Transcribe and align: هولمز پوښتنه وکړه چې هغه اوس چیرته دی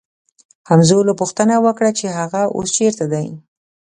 هولمز 0.69 0.91
پوښتنه 1.21 1.55
وکړه 1.65 1.89
چې 1.99 2.05
هغه 2.19 2.41
اوس 2.55 2.67
چیرته 2.77 3.05
دی 3.13 3.27